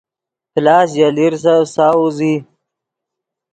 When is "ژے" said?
0.95-1.07